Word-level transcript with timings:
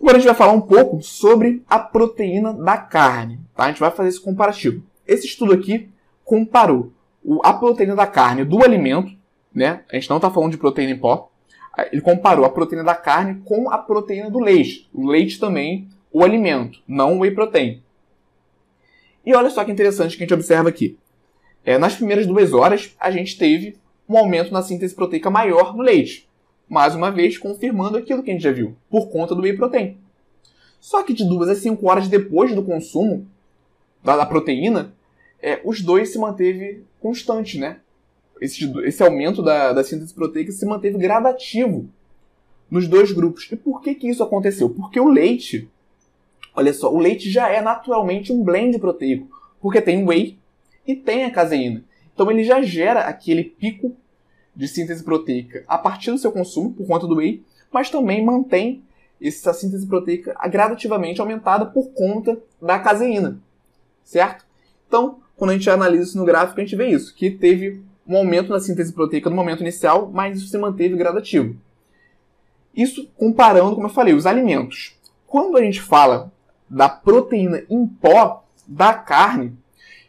Agora 0.00 0.16
a 0.16 0.20
gente 0.20 0.24
vai 0.24 0.34
falar 0.34 0.52
um 0.52 0.60
pouco 0.60 1.02
sobre 1.02 1.62
a 1.68 1.78
proteína 1.78 2.52
da 2.54 2.78
carne. 2.78 3.38
Tá? 3.54 3.64
A 3.64 3.68
gente 3.68 3.78
vai 3.78 3.90
fazer 3.90 4.08
esse 4.08 4.20
comparativo. 4.20 4.82
Esse 5.06 5.26
estudo 5.26 5.52
aqui 5.52 5.88
comparou 6.24 6.92
a 7.44 7.52
proteína 7.52 7.94
da 7.94 8.06
carne 8.06 8.44
do 8.44 8.64
alimento, 8.64 9.12
né? 9.54 9.82
A 9.90 9.96
gente 9.96 10.08
não 10.08 10.16
está 10.16 10.30
falando 10.30 10.52
de 10.52 10.58
proteína 10.58 10.92
em 10.92 10.98
pó. 10.98 11.30
Ele 11.92 12.00
comparou 12.00 12.44
a 12.44 12.50
proteína 12.50 12.84
da 12.84 12.94
carne 12.94 13.42
com 13.44 13.70
a 13.70 13.76
proteína 13.76 14.30
do 14.30 14.40
leite. 14.40 14.88
O 14.92 15.06
leite 15.06 15.38
também, 15.38 15.88
o 16.10 16.24
alimento, 16.24 16.80
não 16.88 17.18
o 17.18 17.20
whey 17.20 17.30
protein. 17.32 17.82
E 19.24 19.34
olha 19.34 19.50
só 19.50 19.62
que 19.64 19.70
interessante 19.70 20.16
que 20.16 20.22
a 20.22 20.26
gente 20.26 20.34
observa 20.34 20.70
aqui. 20.70 20.98
É, 21.64 21.78
nas 21.78 21.94
primeiras 21.94 22.26
duas 22.26 22.52
horas, 22.52 22.94
a 22.98 23.10
gente 23.10 23.36
teve 23.36 23.76
um 24.08 24.16
aumento 24.16 24.52
na 24.52 24.62
síntese 24.62 24.94
proteica 24.94 25.30
maior 25.30 25.76
no 25.76 25.82
leite 25.82 26.30
mais 26.70 26.94
uma 26.94 27.10
vez 27.10 27.36
confirmando 27.36 27.98
aquilo 27.98 28.22
que 28.22 28.30
a 28.30 28.32
gente 28.32 28.44
já 28.44 28.52
viu, 28.52 28.76
por 28.88 29.08
conta 29.08 29.34
do 29.34 29.42
whey 29.42 29.56
protein. 29.56 29.98
Só 30.78 31.02
que 31.02 31.12
de 31.12 31.28
2 31.28 31.50
a 31.50 31.54
5 31.56 31.84
horas 31.86 32.08
depois 32.08 32.54
do 32.54 32.62
consumo 32.62 33.26
da, 34.04 34.16
da 34.16 34.24
proteína, 34.24 34.94
é, 35.42 35.60
os 35.64 35.82
dois 35.82 36.10
se 36.10 36.18
manteve 36.18 36.84
constante, 37.00 37.58
né? 37.58 37.80
Esse, 38.40 38.72
esse 38.84 39.02
aumento 39.02 39.42
da, 39.42 39.72
da 39.72 39.82
síntese 39.82 40.14
proteica 40.14 40.52
se 40.52 40.64
manteve 40.64 40.96
gradativo 40.96 41.88
nos 42.70 42.86
dois 42.86 43.10
grupos. 43.10 43.48
E 43.50 43.56
por 43.56 43.82
que, 43.82 43.94
que 43.96 44.08
isso 44.08 44.22
aconteceu? 44.22 44.70
Porque 44.70 45.00
o 45.00 45.08
leite, 45.08 45.68
olha 46.54 46.72
só, 46.72 46.94
o 46.94 47.00
leite 47.00 47.28
já 47.28 47.48
é 47.48 47.60
naturalmente 47.60 48.32
um 48.32 48.44
blend 48.44 48.78
proteico, 48.78 49.28
porque 49.60 49.82
tem 49.82 50.06
whey 50.06 50.38
e 50.92 50.96
tem 50.96 51.24
a 51.24 51.30
caseína. 51.30 51.84
Então 52.12 52.30
ele 52.30 52.44
já 52.44 52.60
gera 52.62 53.00
aquele 53.00 53.44
pico 53.44 53.96
de 54.54 54.68
síntese 54.68 55.02
proteica 55.02 55.64
a 55.66 55.78
partir 55.78 56.10
do 56.10 56.18
seu 56.18 56.32
consumo, 56.32 56.72
por 56.72 56.86
conta 56.86 57.06
do 57.06 57.16
whey, 57.16 57.42
mas 57.72 57.90
também 57.90 58.24
mantém 58.24 58.82
essa 59.20 59.52
síntese 59.52 59.86
proteica 59.86 60.34
gradativamente 60.48 61.20
aumentada 61.20 61.66
por 61.66 61.90
conta 61.92 62.38
da 62.60 62.78
caseína, 62.78 63.38
certo? 64.02 64.44
Então, 64.88 65.20
quando 65.36 65.50
a 65.50 65.52
gente 65.54 65.70
analisa 65.70 66.04
isso 66.04 66.18
no 66.18 66.24
gráfico, 66.24 66.60
a 66.60 66.64
gente 66.64 66.76
vê 66.76 66.88
isso, 66.88 67.14
que 67.14 67.30
teve 67.30 67.82
um 68.06 68.16
aumento 68.16 68.50
na 68.50 68.58
síntese 68.58 68.92
proteica 68.92 69.30
no 69.30 69.36
momento 69.36 69.60
inicial, 69.60 70.10
mas 70.12 70.38
isso 70.38 70.48
se 70.48 70.58
manteve 70.58 70.96
gradativo. 70.96 71.56
Isso 72.74 73.08
comparando, 73.16 73.74
como 73.74 73.86
eu 73.86 73.92
falei, 73.92 74.14
os 74.14 74.26
alimentos. 74.26 74.96
Quando 75.26 75.56
a 75.56 75.62
gente 75.62 75.80
fala 75.80 76.32
da 76.68 76.88
proteína 76.88 77.62
em 77.68 77.86
pó 77.86 78.44
da 78.66 78.94
carne, 78.94 79.56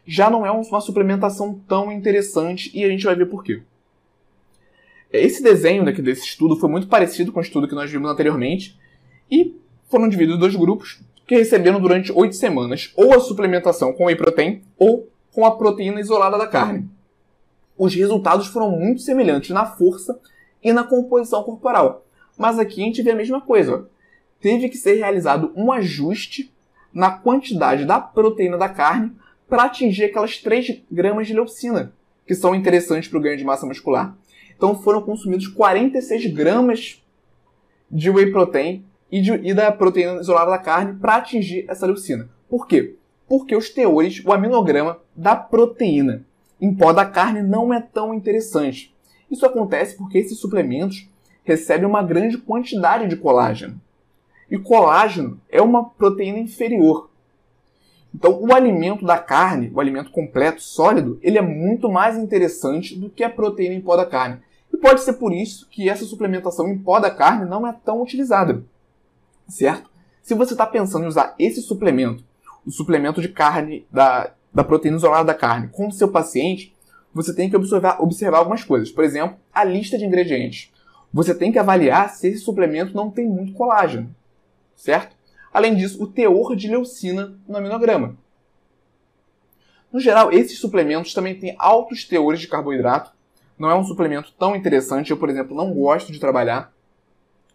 já 0.06 0.28
não 0.28 0.44
é 0.44 0.50
uma 0.50 0.80
suplementação 0.80 1.60
tão 1.68 1.92
interessante 1.92 2.70
e 2.74 2.84
a 2.84 2.88
gente 2.88 3.04
vai 3.04 3.14
ver 3.14 3.26
por 3.26 3.44
quê. 3.44 3.62
Esse 5.12 5.42
desenho 5.42 5.84
daqui 5.84 6.00
desse 6.00 6.24
estudo 6.24 6.56
foi 6.56 6.70
muito 6.70 6.88
parecido 6.88 7.32
com 7.32 7.38
o 7.38 7.42
estudo 7.42 7.68
que 7.68 7.74
nós 7.74 7.90
vimos 7.90 8.10
anteriormente 8.10 8.78
e 9.30 9.54
foram 9.88 10.08
divididos 10.08 10.40
dois 10.40 10.56
grupos 10.56 11.00
que 11.26 11.36
receberam 11.36 11.80
durante 11.80 12.10
oito 12.12 12.34
semanas 12.34 12.92
ou 12.96 13.12
a 13.14 13.20
suplementação 13.20 13.92
com 13.92 14.06
whey 14.06 14.16
protein 14.16 14.62
ou 14.78 15.08
com 15.32 15.44
a 15.44 15.50
proteína 15.56 16.00
isolada 16.00 16.38
da 16.38 16.46
carne. 16.46 16.88
Os 17.76 17.94
resultados 17.94 18.46
foram 18.46 18.70
muito 18.70 19.02
semelhantes 19.02 19.50
na 19.50 19.66
força 19.66 20.18
e 20.62 20.72
na 20.72 20.84
composição 20.84 21.42
corporal, 21.42 22.04
mas 22.36 22.58
aqui 22.58 22.82
a 22.82 22.84
gente 22.84 23.02
vê 23.02 23.10
a 23.10 23.16
mesma 23.16 23.40
coisa. 23.40 23.88
Teve 24.40 24.68
que 24.68 24.76
ser 24.76 24.94
realizado 24.94 25.52
um 25.54 25.70
ajuste 25.70 26.52
na 26.92 27.10
quantidade 27.10 27.84
da 27.84 28.00
proteína 28.00 28.58
da 28.58 28.68
carne 28.68 29.12
para 29.48 29.64
atingir 29.64 30.04
aquelas 30.04 30.38
3 30.38 30.82
gramas 30.90 31.26
de 31.26 31.34
leucina, 31.34 31.92
que 32.26 32.34
são 32.34 32.54
interessantes 32.54 33.08
para 33.08 33.18
o 33.18 33.22
ganho 33.22 33.36
de 33.36 33.44
massa 33.44 33.66
muscular. 33.66 34.16
Então 34.56 34.80
foram 34.80 35.02
consumidos 35.02 35.48
46 35.48 36.32
gramas 36.32 37.02
de 37.90 38.10
whey 38.10 38.30
protein 38.30 38.84
e, 39.10 39.20
de, 39.20 39.32
e 39.32 39.52
da 39.52 39.70
proteína 39.70 40.20
isolada 40.20 40.50
da 40.50 40.58
carne 40.58 40.98
para 40.98 41.16
atingir 41.16 41.66
essa 41.68 41.86
leucina. 41.86 42.30
Por 42.48 42.66
quê? 42.66 42.96
Porque 43.28 43.54
os 43.54 43.68
teores, 43.68 44.24
o 44.24 44.32
aminograma 44.32 44.98
da 45.14 45.36
proteína 45.36 46.24
em 46.60 46.74
pó 46.74 46.92
da 46.92 47.04
carne 47.04 47.42
não 47.42 47.74
é 47.74 47.80
tão 47.80 48.14
interessante. 48.14 48.94
Isso 49.30 49.44
acontece 49.44 49.96
porque 49.96 50.18
esses 50.18 50.38
suplementos 50.38 51.08
recebem 51.42 51.86
uma 51.86 52.02
grande 52.02 52.38
quantidade 52.38 53.08
de 53.08 53.16
colágeno. 53.16 53.80
E 54.50 54.58
colágeno 54.58 55.40
é 55.50 55.60
uma 55.60 55.90
proteína 55.90 56.38
inferior. 56.38 57.10
Então, 58.14 58.38
o 58.42 58.52
alimento 58.52 59.04
da 59.04 59.18
carne, 59.18 59.70
o 59.74 59.80
alimento 59.80 60.10
completo, 60.10 60.62
sólido, 60.62 61.18
ele 61.22 61.38
é 61.38 61.42
muito 61.42 61.90
mais 61.90 62.18
interessante 62.18 62.94
do 62.94 63.08
que 63.08 63.24
a 63.24 63.30
proteína 63.30 63.74
em 63.74 63.80
pó 63.80 63.96
da 63.96 64.04
carne. 64.04 64.40
E 64.72 64.76
pode 64.76 65.00
ser 65.00 65.14
por 65.14 65.32
isso 65.32 65.66
que 65.70 65.88
essa 65.88 66.04
suplementação 66.04 66.68
em 66.68 66.78
pó 66.78 67.00
da 67.00 67.10
carne 67.10 67.48
não 67.48 67.66
é 67.66 67.72
tão 67.72 68.02
utilizada. 68.02 68.62
Certo? 69.48 69.90
Se 70.22 70.34
você 70.34 70.52
está 70.52 70.66
pensando 70.66 71.04
em 71.04 71.08
usar 71.08 71.34
esse 71.38 71.62
suplemento, 71.62 72.24
o 72.66 72.70
suplemento 72.70 73.20
de 73.20 73.28
carne, 73.28 73.86
da, 73.90 74.32
da 74.52 74.62
proteína 74.62 74.96
isolada 74.96 75.24
da 75.24 75.34
carne, 75.34 75.68
com 75.68 75.88
o 75.88 75.92
seu 75.92 76.08
paciente, 76.08 76.74
você 77.12 77.34
tem 77.34 77.50
que 77.50 77.56
observar, 77.56 78.00
observar 78.00 78.38
algumas 78.38 78.62
coisas. 78.62 78.90
Por 78.90 79.04
exemplo, 79.04 79.36
a 79.52 79.64
lista 79.64 79.98
de 79.98 80.04
ingredientes. 80.04 80.70
Você 81.12 81.34
tem 81.34 81.52
que 81.52 81.58
avaliar 81.58 82.10
se 82.10 82.28
esse 82.28 82.38
suplemento 82.38 82.94
não 82.94 83.10
tem 83.10 83.26
muito 83.26 83.52
colágeno. 83.52 84.14
Certo? 84.76 85.14
Além 85.52 85.74
disso, 85.74 86.02
o 86.02 86.06
teor 86.06 86.56
de 86.56 86.68
leucina 86.68 87.38
no 87.46 87.56
aminograma. 87.56 88.16
No 89.92 90.00
geral, 90.00 90.32
esses 90.32 90.58
suplementos 90.58 91.12
também 91.12 91.38
têm 91.38 91.54
altos 91.58 92.04
teores 92.04 92.40
de 92.40 92.48
carboidrato 92.48 93.12
não 93.62 93.70
é 93.70 93.76
um 93.76 93.84
suplemento 93.84 94.32
tão 94.36 94.56
interessante, 94.56 95.12
eu, 95.12 95.16
por 95.16 95.30
exemplo, 95.30 95.56
não 95.56 95.72
gosto 95.72 96.10
de 96.10 96.18
trabalhar, 96.18 96.72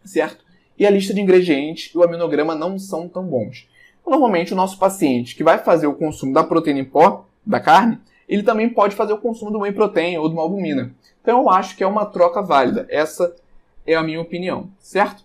certo? 0.02 0.42
E 0.78 0.86
a 0.86 0.90
lista 0.90 1.12
de 1.12 1.20
ingredientes 1.20 1.94
e 1.94 1.98
o 1.98 2.02
aminograma 2.02 2.54
não 2.54 2.78
são 2.78 3.06
tão 3.06 3.24
bons. 3.24 3.68
Normalmente, 4.06 4.54
o 4.54 4.56
nosso 4.56 4.78
paciente 4.78 5.36
que 5.36 5.44
vai 5.44 5.58
fazer 5.58 5.86
o 5.86 5.94
consumo 5.94 6.32
da 6.32 6.42
proteína 6.42 6.80
em 6.80 6.84
pó, 6.84 7.26
da 7.44 7.60
carne, 7.60 7.98
ele 8.26 8.42
também 8.42 8.70
pode 8.70 8.96
fazer 8.96 9.12
o 9.12 9.18
consumo 9.18 9.50
do 9.50 9.58
whey 9.58 9.72
protein 9.72 10.16
ou 10.16 10.28
de 10.28 10.34
uma 10.34 10.42
albumina. 10.42 10.94
Então, 11.20 11.42
eu 11.42 11.50
acho 11.50 11.76
que 11.76 11.84
é 11.84 11.86
uma 11.86 12.06
troca 12.06 12.40
válida. 12.40 12.86
Essa 12.88 13.36
é 13.86 13.94
a 13.94 14.02
minha 14.02 14.20
opinião, 14.20 14.70
certo? 14.78 15.24